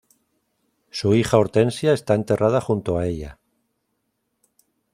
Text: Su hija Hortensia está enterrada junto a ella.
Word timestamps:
Su 0.89 1.13
hija 1.13 1.37
Hortensia 1.37 1.93
está 1.93 2.15
enterrada 2.15 2.59
junto 2.59 2.97
a 2.97 3.05
ella. 3.05 3.37